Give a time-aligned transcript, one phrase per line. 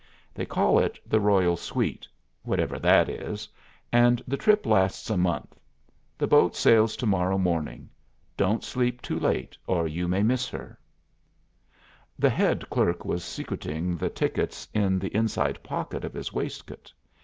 [0.33, 2.07] They call it the Royal Suite
[2.41, 3.47] whatever that is
[3.91, 5.59] and the trip lasts a month.
[6.17, 7.87] The boat sails to morrow morning.
[8.35, 10.79] Don't sleep too late or you may miss her."
[12.17, 16.91] The head clerk was secreting the tickets in the inside pocket of his waistcoat.